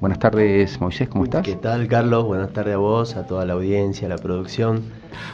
[0.00, 1.42] Buenas tardes, Moisés, ¿cómo estás?
[1.42, 2.24] ¿Qué tal, Carlos?
[2.24, 4.84] Buenas tardes a vos, a toda la audiencia, a la producción.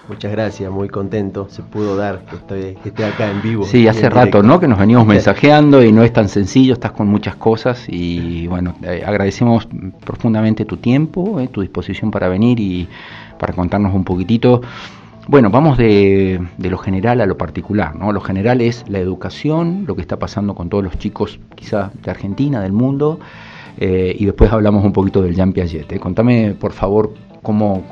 [0.08, 1.46] Muchas gracias, muy contento.
[1.48, 3.64] Se pudo dar que, estoy, esté acá en vivo.
[3.64, 4.58] Sí, hace rato, ¿no?
[4.58, 8.74] Que nos venimos mensajeando y no es tan sencillo, estás con muchas cosas y bueno,
[8.82, 9.68] eh, agradecemos
[10.04, 12.88] profundamente tu tiempo, eh, tu disposición para venir y
[13.38, 14.62] para contarnos un poquitito.
[15.28, 18.10] Bueno, vamos de, lo general a lo particular, ¿no?
[18.10, 22.10] Lo general es la educación, lo que está pasando con todos los chicos quizá de
[22.10, 23.20] Argentina, del mundo,
[23.78, 25.92] eh, y después hablamos un poquito del Jean Piaget.
[25.92, 26.00] ¿eh?
[26.00, 27.82] Contame, por favor, cómo,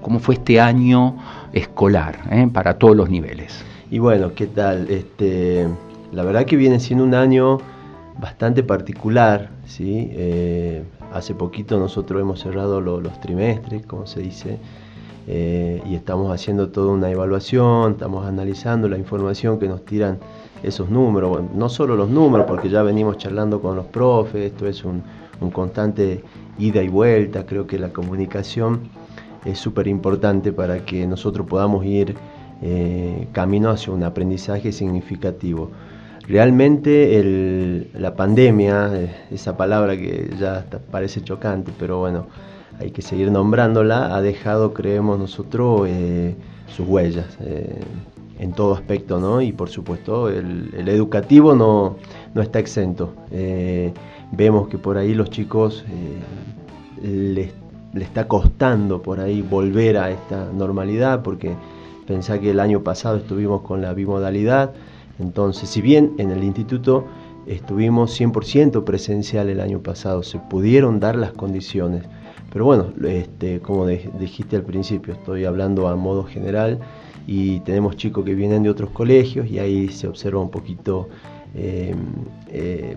[0.00, 1.16] cómo fue este año
[1.52, 2.48] escolar ¿eh?
[2.52, 3.64] para todos los niveles.
[3.90, 4.90] Y bueno, ¿qué tal?
[4.90, 5.68] Este,
[6.12, 7.58] la verdad que viene siendo un año
[8.18, 10.10] bastante particular, ¿sí?
[11.12, 14.58] hace poquito nosotros hemos cerrado los trimestres, como se dice,
[15.28, 20.18] eh, y estamos haciendo toda una evaluación, estamos analizando la información que nos tiran
[20.64, 24.84] esos números, no solo los números, porque ya venimos charlando con los profes, esto es
[24.84, 25.02] un,
[25.50, 26.22] constante
[26.58, 28.80] ida y vuelta, creo que la comunicación
[29.44, 32.14] es súper importante para que nosotros podamos ir
[32.62, 35.70] eh, camino hacia un aprendizaje significativo.
[36.28, 42.26] Realmente la pandemia, eh, esa palabra que ya parece chocante, pero bueno,
[42.78, 46.36] hay que seguir nombrándola, ha dejado, creemos nosotros, eh,
[46.68, 47.80] sus huellas eh,
[48.38, 49.42] en todo aspecto, ¿no?
[49.42, 51.96] Y por supuesto, el, educativo no,
[52.40, 53.12] está exento.
[54.32, 55.84] Vemos que por ahí los chicos
[57.02, 57.52] les,
[57.92, 61.54] le está costando por ahí volver a esta normalidad, porque
[62.06, 64.72] pensá que el año pasado estuvimos con la bimodalidad,
[65.18, 67.04] entonces, si bien en el instituto
[67.46, 72.04] estuvimos 100% presencial el año pasado, se pudieron dar las condiciones.
[72.52, 76.80] Pero bueno, este, como dijiste al principio, estoy hablando a modo general
[77.26, 81.08] y tenemos chicos que vienen de otros colegios y ahí se observa un poquito
[81.54, 81.96] em,
[82.48, 82.96] eh,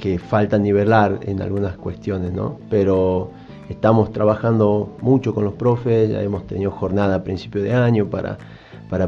[0.00, 2.58] que falta nivelar en algunas cuestiones, ¿no?
[2.70, 3.30] Pero
[3.68, 8.38] estamos trabajando mucho con los profes, ya hemos tenido jornada a principio de año para,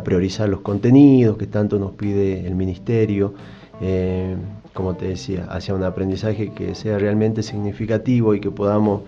[0.02, 3.34] priorizar los contenidos que tanto nos pide el ministerio.
[3.80, 4.38] Em,
[4.74, 9.02] como te decía, hacia un aprendizaje que sea realmente significativo y que podamos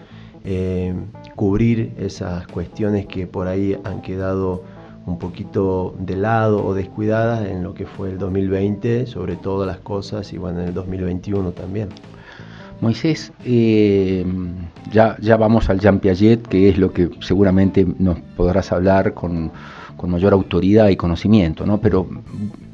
[0.44, 0.94] eh,
[1.37, 4.62] cubrir esas cuestiones que por ahí han quedado
[5.10, 9.78] un poquito de lado o descuidadas en lo que fue el 2020, sobre todas las
[9.78, 11.88] cosas, y bueno, en el 2021 también.
[12.81, 14.25] Moisés, eh,
[14.91, 19.53] ya, ya vamos al Jean Piaget, que es lo que seguramente nos podrás hablar con,
[20.06, 21.78] mayor autoridad y conocimiento, ¿no?
[21.78, 22.09] pero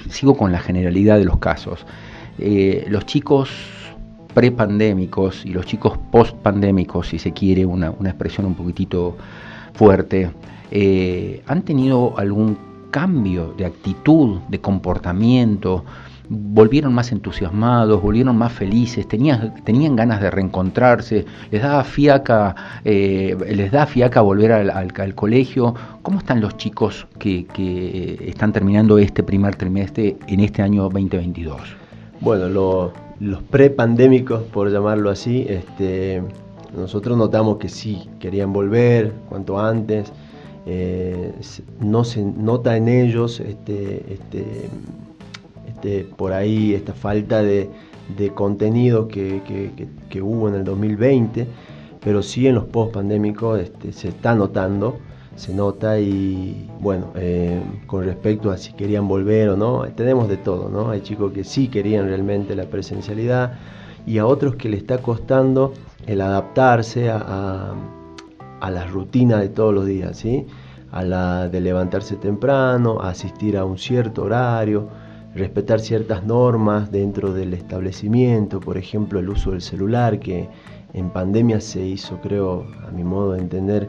[0.09, 1.85] sigo con la generalidad de los casos.
[2.39, 3.51] Eh, los chicos
[4.37, 9.17] prepandémicos y los chicos post-pandémicos, si se quiere, una, expresión un poquitito
[9.77, 10.31] fuerte,
[10.71, 12.59] eh, han tenido algún
[12.91, 15.85] cambio de actitud, de comportamiento,
[16.29, 22.55] volvieron más entusiasmados, volvieron más felices, tenían, tenían ganas de reencontrarse, les daba fiaca,
[22.85, 25.75] eh, les da fiaca volver al, colegio.
[26.03, 31.61] ¿Cómo están los chicos que, que están terminando este primer trimestre en este año 2022?
[32.21, 36.23] Bueno, lo, los prepandémicos, por llamarlo así, este,
[36.77, 40.13] nosotros notamos que sí, querían volver cuanto antes.
[40.67, 41.33] Eh,
[41.81, 44.69] no se nota en ellos este, este,
[45.69, 47.71] este, por ahí esta falta de,
[48.35, 49.43] contenido que,
[50.23, 51.47] hubo en el 2020,
[52.03, 54.99] pero sí en los post pandémicos este, se está notando
[55.37, 60.39] se nota y bueno, eh, con respecto a si querían volver o no, tenemos de
[60.39, 60.89] todo, ¿no?
[60.89, 63.53] Hay chicos que sí querían realmente la presencialidad
[64.07, 65.75] y a otros que le está costando
[66.07, 67.75] el adaptarse a,
[68.61, 70.47] a, la rutina de todos los días, ¿sí?
[70.93, 74.89] A la de levantarse temprano, asistir a un cierto horario,
[75.35, 80.49] respetar ciertas normas dentro del establecimiento, por ejemplo el uso del celular que
[80.95, 83.89] en pandemia se hizo, creo, a mi modo de entender,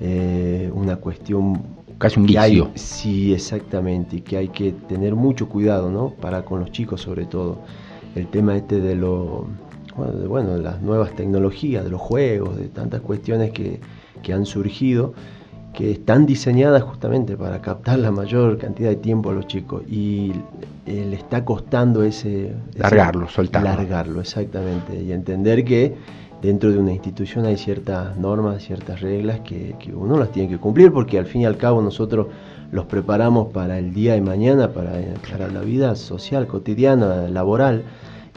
[0.00, 1.60] eh, una cuestión
[1.98, 2.70] casi un vicio.
[2.74, 6.10] sí, exactamente, y que hay que tener mucho cuidado, ¿no?
[6.10, 7.58] Para con los chicos sobre todo.
[8.18, 9.46] El tema este de lo
[10.28, 13.80] bueno, de, las nuevas tecnologías, de los juegos, de tantas cuestiones que,
[14.32, 15.14] han surgido,
[15.72, 20.32] que están diseñadas justamente para captar la mayor cantidad de tiempo a los chicos y
[20.86, 22.52] eh, le está costando ese...
[22.74, 23.68] Largarlo, soltarlo.
[23.68, 25.94] Largarlo, exactamente, y entender que
[26.42, 30.92] dentro de una institución hay ciertas normas, ciertas reglas que, uno las tiene que cumplir
[30.92, 32.26] porque al fin y al cabo nosotros
[32.70, 34.92] los preparamos para el día de mañana, para,
[35.30, 37.84] para la vida social, cotidiana, laboral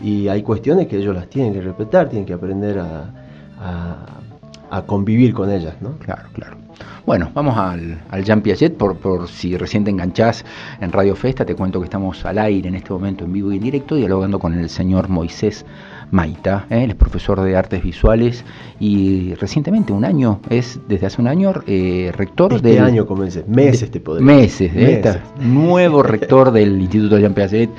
[0.03, 3.13] y hay cuestiones que ellos las tienen que respetar, tienen que aprender a,
[4.85, 5.97] convivir con ellas, ¿no?
[5.97, 6.55] Claro, claro.
[7.05, 10.45] Bueno, vamos al, al Jean Piaget, por, por si recién te enganchás
[10.79, 13.57] en Radio Festa, te cuento que estamos al aire en este momento en vivo y
[13.57, 15.65] en directo, dialogando con el señor Moisés
[16.11, 16.83] Maita, ¿eh?
[16.83, 18.43] él es profesor de artes visuales
[18.79, 23.89] y recientemente, un año, es desde hace un año eh, rector este año comencé, meses
[23.89, 25.01] te podría Meses, ¿eh?
[25.03, 25.21] meses.
[25.39, 27.69] nuevo rector del Instituto Jean Piaget,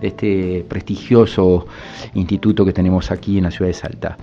[0.00, 1.66] este prestigioso
[2.14, 4.16] instituto que tenemos aquí en la ciudad de Salta.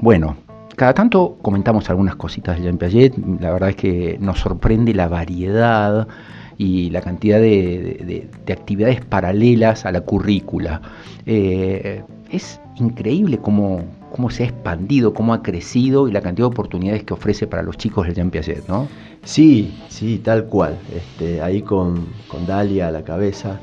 [0.00, 0.36] bueno,
[0.76, 5.08] cada tanto comentamos algunas cositas de Jean Piaget, la verdad es que nos sorprende la
[5.08, 6.08] variedad
[6.58, 10.82] y la cantidad de, actividades paralelas a la currícula.
[11.24, 13.82] Eh, es increíble cómo,
[14.14, 17.62] cómo se ha expandido, cómo ha crecido y la cantidad de oportunidades que ofrece para
[17.62, 18.88] los chicos de Jean Piaget, ¿no?
[19.24, 20.76] Sí, sí, tal cual.
[20.94, 22.06] Este, ahí con,
[22.46, 23.60] Dalia a la cabeza,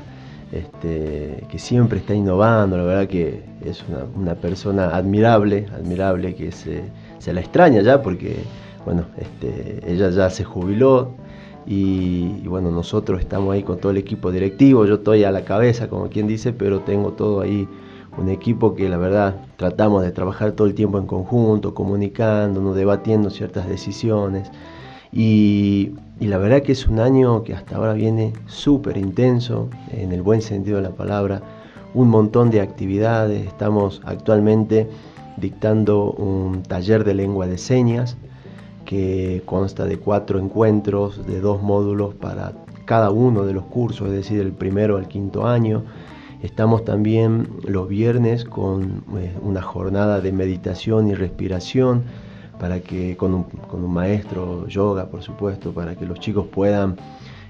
[0.50, 3.84] este, que siempre está innovando, la verdad que es
[4.16, 6.82] una, persona admirable, admirable que se
[7.26, 8.36] se la extraña ya porque,
[8.84, 11.14] bueno, este, ella ya se jubiló
[11.66, 15.88] y, bueno, nosotros estamos ahí con todo el equipo directivo, yo estoy a la cabeza,
[15.88, 17.68] como quien dice, pero tengo todo ahí
[18.16, 23.30] un equipo que la verdad tratamos de trabajar todo el tiempo en conjunto, comunicándonos, debatiendo
[23.30, 24.50] ciertas decisiones.
[25.12, 30.12] Y, y, la verdad que es un año que hasta ahora viene súper intenso, en
[30.12, 31.42] el buen sentido de la palabra,
[31.94, 34.88] un montón de actividades, estamos actualmente
[35.36, 38.16] dictando un taller de lengua de señas
[38.86, 42.52] que consta de cuatro encuentros de dos módulos para
[42.86, 45.84] cada uno de los cursos, es decir, el primero al quinto año.
[46.42, 52.04] Estamos también los viernes con eh, una jornada de meditación y respiración
[52.58, 56.96] para que con un, maestro yoga, por supuesto, para que los chicos puedan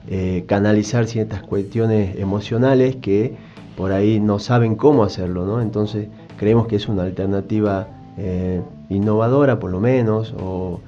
[0.08, 3.36] eh, canalizar ciertas cuestiones emocionales que
[3.76, 5.60] por ahí no saben cómo hacerlo, ¿no?
[5.60, 10.80] Entonces creemos que es una alternativa eh, innovadora por lo menos, o,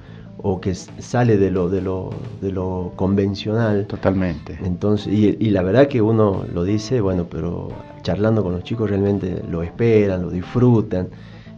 [0.61, 2.09] que sale de lo, de, lo,
[2.41, 3.85] de lo convencional.
[3.87, 4.57] Totalmente.
[4.63, 7.69] Entonces, y, y, la verdad que uno lo dice, bueno, pero
[8.01, 11.09] charlando con los chicos realmente lo esperan, lo disfrutan.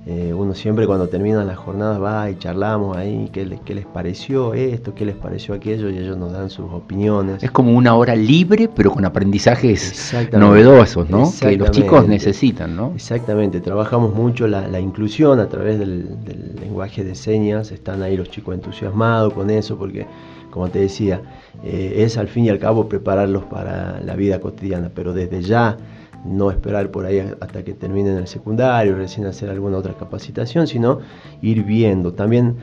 [0.08, 4.96] Eh, uno siempre cuando termina las jornadas va y charlamos ahí, qué, les pareció esto,
[4.96, 7.44] qué les pareció aquello, y ellos nos dan sus opiniones.
[7.44, 11.32] Es como una hora libre, pero con aprendizajes novedosos, ¿no?
[11.40, 12.94] Que los chicos necesitan, ¿no?
[12.96, 16.18] Exactamente, trabajamos mucho la, inclusión a través del,
[16.60, 20.08] lenguaje de señas, están ahí los chicos entusiasmados con eso, porque,
[20.50, 21.22] como te decía,
[21.64, 25.78] eh, es al fin y al cabo prepararlos para la vida cotidiana, pero desde ya
[26.26, 31.00] no esperar por ahí hasta que terminen el secundario, recién hacer alguna otra capacitación, sino
[31.42, 32.14] ir viendo.
[32.14, 32.56] También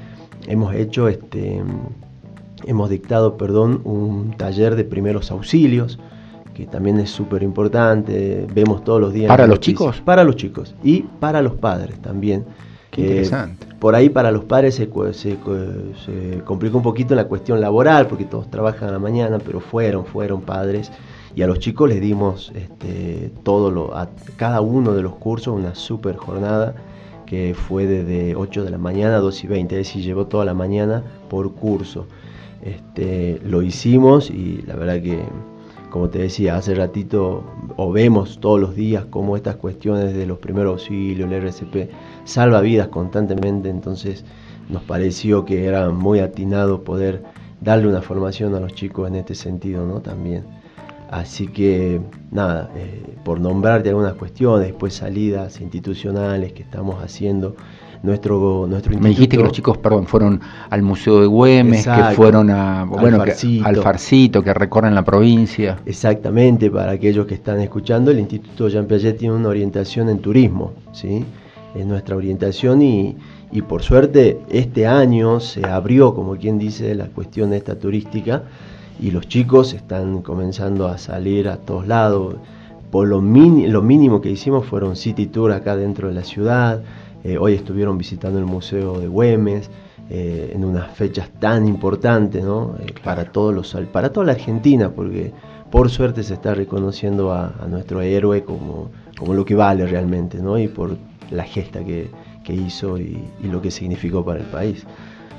[0.47, 1.63] hemos hecho este
[2.65, 5.99] hemos dictado, perdón, un taller de primeros auxilios
[6.55, 9.29] que también es súper importante, vemos todos los días.
[9.29, 10.01] ¿Para los chicos?
[10.01, 12.45] Para los chicos y para los padres también.
[12.91, 13.65] Qué interesante.
[13.79, 15.37] Por ahí para los padres se, se,
[16.05, 20.05] se complicó un poquito la cuestión laboral, porque todos trabajan a la mañana, pero fueron,
[20.05, 20.91] fueron padres
[21.35, 25.55] y a los chicos les dimos este, todo lo, a cada uno de los cursos
[25.55, 26.75] una super jornada
[27.27, 30.47] que fue desde 8 de la mañana a 2 y 20, es decir, llevó toda
[30.47, 32.07] la mañana por curso.
[32.63, 35.23] Este, lo hicimos y la verdad que,
[35.91, 37.45] como te decía, hace ratito,
[37.77, 41.91] o vemos todos los días cómo estas cuestiones de los primeros auxilios, el RCP,
[42.25, 44.25] salva vidas constantemente, entonces
[44.71, 47.23] nos pareció que era muy atinado poder
[47.61, 50.01] darle una formación a los chicos en este sentido, ¿no?
[50.01, 50.45] También.
[51.11, 52.01] Así que,
[52.31, 57.57] nada, eh, por nombrarte algunas cuestiones, después salidas institucionales que estamos haciendo,
[58.03, 62.51] nuestro, nuestro Me dijiste que los chicos, perdón, fueron al Museo de Güemes, que fueron
[62.51, 64.43] a, bueno, al, Farcito.
[64.43, 65.79] Que, recorren la provincia.
[65.87, 70.75] Exactamente, para aquellos que están escuchando, el Instituto Jean Piaget tiene una orientación en turismo,
[70.93, 71.25] ¿sí?
[71.75, 73.17] Es nuestra orientación y,
[73.51, 78.45] y por suerte este año se abrió, como quien dice, la cuestión esta turística
[79.01, 82.37] y los chicos están comenzando a salir a todos lados.
[82.91, 86.83] Por lo, lo mínimo que hicimos fueron city tour acá dentro de la ciudad.
[87.25, 89.71] Eh, hoy estuvieron visitando el Museo de Güemes
[90.11, 92.77] eh, en unas fechas tan importantes ¿no?
[92.81, 95.33] Eh, para, todos los, para toda la Argentina, porque
[95.71, 100.59] por suerte se está reconociendo a, nuestro héroe como, como, lo que vale realmente ¿no?
[100.59, 100.97] y por
[101.31, 102.09] la gesta que,
[102.43, 104.87] que hizo y, y lo que significó para el país.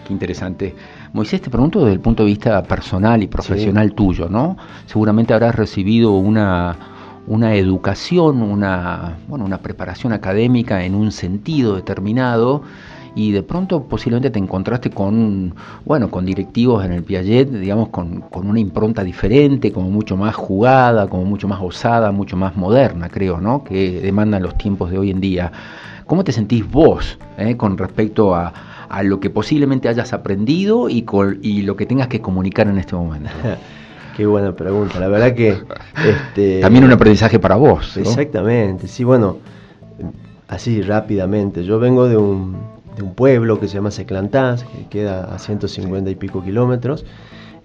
[0.09, 0.75] Qué interesante.
[1.13, 4.57] Moisés, te pregunto desde el punto de vista personal y profesional tuyo, ¿no?
[4.87, 6.75] Seguramente habrás recibido una,
[7.27, 12.63] una educación, una, bueno, una preparación académica en un sentido determinado
[13.15, 15.53] y de pronto posiblemente te encontraste con,
[15.85, 20.35] bueno, con directivos en el Piaget, digamos, con, con, una impronta diferente, como mucho más
[20.35, 23.63] jugada, como mucho más osada, mucho más moderna, creo, ¿no?
[23.63, 25.51] Que demandan los tiempos de hoy en día.
[26.05, 28.53] ¿Cómo te sentís vos eh, con respecto a,
[28.89, 31.05] a lo que posiblemente hayas aprendido y,
[31.41, 33.29] y lo que tengas que comunicar en este momento?
[34.17, 34.99] Qué buena pregunta.
[34.99, 35.57] La verdad que...
[36.05, 37.95] Este, También un aprendizaje para vos.
[37.95, 38.89] Exactamente.
[38.89, 39.37] Sí, bueno,
[40.49, 41.63] Así, rápidamente.
[41.63, 42.57] Yo vengo de un,
[42.99, 47.05] de un pueblo que se llama Seclantás, que queda a 150 y pico kilómetros,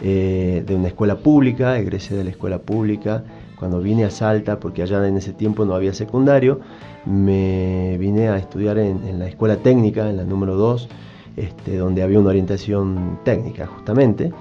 [0.00, 3.24] eh, de una escuela pública, egresé de la escuela pública.
[3.58, 6.60] Cuando vine a Salta, porque allá en ese tiempo no había secundario,
[7.06, 10.88] me vine a estudiar en, la escuela técnica, en la número 2,
[11.36, 14.32] este, donde había una orientación técnica justamente.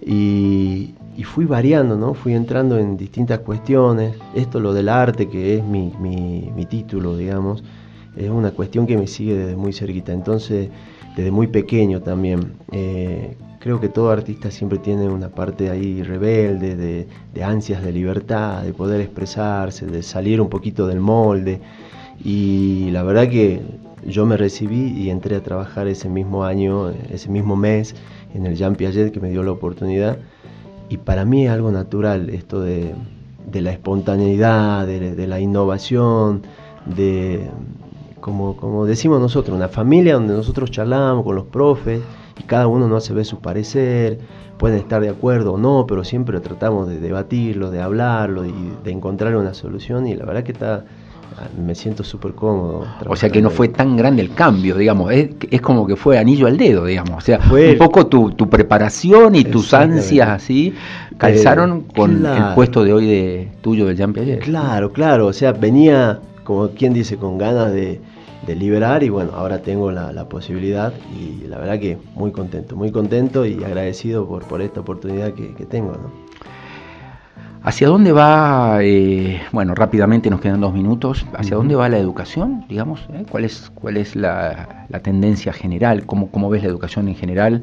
[0.00, 2.14] Y, fui variando, ¿no?
[2.14, 4.16] Fui entrando en distintas cuestiones.
[4.34, 7.62] Esto, lo del arte, que es mi, mi título, digamos,
[8.16, 10.12] es una cuestión que me sigue desde muy cerquita.
[10.12, 10.70] Entonces,
[11.16, 12.54] desde muy pequeño también.
[12.72, 18.62] Eh, creo que todo artista siempre tiene una parte ahí rebelde, de, ansias de libertad,
[18.62, 21.60] de poder expresarse, de salir un poquito del molde.
[22.22, 23.62] Y la verdad que
[24.06, 27.94] yo me recibí y entré a trabajar ese mismo año, ese mismo mes,
[28.34, 30.18] en el Jean Piaget que me dio la oportunidad.
[30.90, 32.94] Y para mí es algo natural esto de,
[33.52, 36.42] la espontaneidad, de la innovación,
[36.84, 37.48] de,
[38.24, 42.00] como, como decimos nosotros, una familia donde nosotros charlamos con los profes
[42.40, 44.18] y cada uno no se ve su parecer,
[44.56, 48.90] pueden estar de acuerdo o no, pero siempre tratamos de debatirlo, de hablarlo y de
[48.92, 50.86] encontrar una solución y la verdad que está
[51.62, 52.86] me siento súper cómodo.
[53.06, 56.16] O sea que no fue tan grande el cambio, digamos, es, es como que fue
[56.16, 60.72] anillo al dedo, digamos, o sea, un poco tu, tu preparación y tus ansias así
[61.18, 64.44] calzaron con el puesto de hoy de tuyo del Jean Piaget.
[64.44, 68.00] Claro, claro, o sea, venía, como quien dice, con ganas de,
[68.46, 72.90] de liberar y bueno, ahora tengo la, posibilidad y la verdad que muy contento, muy
[72.90, 75.92] contento y agradecido por, por esta oportunidad que, tengo.
[75.92, 76.10] ¿no?
[77.62, 82.66] ¿Hacia dónde va, eh, bueno, rápidamente nos quedan dos minutos, ¿hacia dónde va la educación,
[82.68, 83.00] digamos?
[83.12, 83.24] Eh?
[83.30, 86.04] ¿Cuál es, cuál es la, tendencia general?
[86.04, 87.62] ¿Cómo, ¿Cómo, ves la educación en general?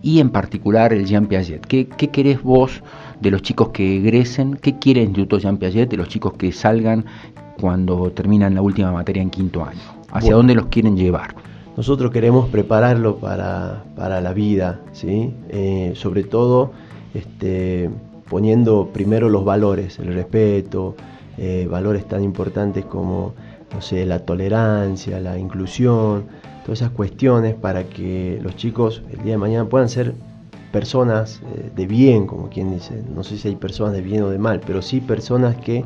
[0.00, 1.66] Y en particular el Jean Piaget.
[1.66, 2.82] ¿Qué, ¿Qué, querés vos
[3.20, 4.56] de los chicos que egresen?
[4.56, 7.04] ¿Qué quiere el Instituto Jean Piaget de los chicos que salgan
[7.60, 10.03] cuando terminan la última materia en quinto año?
[10.14, 11.34] Hacia dónde los quieren llevar.
[11.76, 15.34] Nosotros queremos prepararlo para, la vida, ¿sí?
[15.50, 16.72] Eh, sobre todo
[17.12, 17.90] este,
[18.30, 20.94] poniendo primero los valores, el respeto,
[21.36, 23.34] eh, valores tan importantes como
[23.74, 26.26] no sé, la tolerancia, la inclusión,
[26.62, 30.14] todas esas cuestiones para que los chicos el día de mañana puedan ser
[30.72, 34.30] personas eh, de bien, como quien dice, no sé si hay personas de bien o
[34.30, 35.84] de mal, pero sí personas que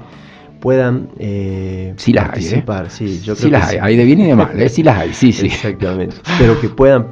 [0.60, 2.84] puedan eh, sí las participar.
[2.84, 4.68] Hay, Sí, yo creo sí las hay, hay de bien y de mal, ¿eh?
[4.68, 5.46] sí las hay, sí, sí.
[5.46, 6.16] Exactamente.
[6.38, 7.06] Pero que puedan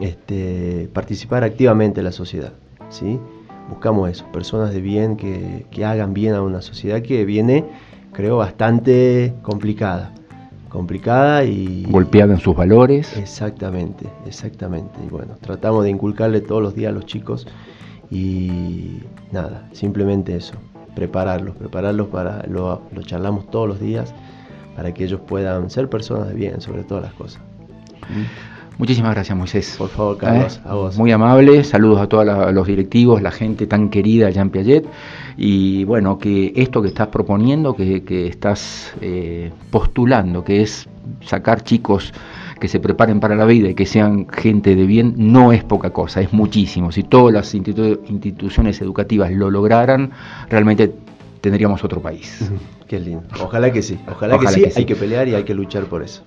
[0.00, 2.52] este, participar activamente en la sociedad,
[2.90, 3.18] ¿sí?
[3.68, 7.64] Buscamos eso, personas de bien que, que hagan bien a una sociedad que viene,
[8.12, 10.12] creo, bastante complicada.
[10.68, 11.84] Complicada y...
[11.88, 13.14] Golpeada en sus valores.
[13.16, 14.98] Exactamente, exactamente.
[15.06, 17.46] Y bueno, tratamos de inculcarle todos los días a los chicos
[18.10, 19.00] y
[19.32, 20.54] nada, simplemente eso,
[20.94, 24.14] prepararlos, prepararlos para, lo, lo charlamos todos los días,
[24.76, 27.42] para que ellos puedan ser personas de bien, sobre todas las cosas.
[28.78, 29.74] Muchísimas gracias, Moisés.
[29.78, 30.98] Por favor, Carlos, a vos.
[30.98, 34.86] Muy amable, saludos a todos los directivos, la gente tan querida, Jean Piaget.
[35.36, 40.88] Y bueno, que esto que estás proponiendo, que, que estás eh, postulando, que es
[41.20, 42.12] sacar chicos
[42.62, 45.90] que se preparen para la vida y que sean gente de bien, no es poca
[45.90, 46.92] cosa, es muchísimo.
[46.92, 50.12] Si todas las instituciones educativas lo lograran,
[50.48, 50.94] realmente
[51.40, 52.52] tendríamos otro país.
[52.86, 53.24] Qué lindo.
[53.42, 54.64] Ojalá que sí, ojalá, que, sí.
[54.76, 56.22] hay que pelear y hay que luchar por eso.